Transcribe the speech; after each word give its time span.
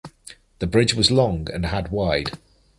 The 0.57 0.65
bridge 0.65 0.95
was 0.95 1.11
long 1.11 1.47
and 1.53 1.67
had 1.67 1.91
wide. 1.91 2.31